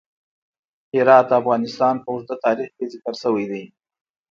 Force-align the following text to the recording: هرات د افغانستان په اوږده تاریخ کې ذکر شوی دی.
هرات 0.95 1.25
د 1.29 1.31
افغانستان 1.41 1.93
په 2.03 2.07
اوږده 2.11 2.35
تاریخ 2.45 2.69
کې 2.77 2.85
ذکر 2.93 3.13
شوی 3.23 3.45
دی. 3.51 3.63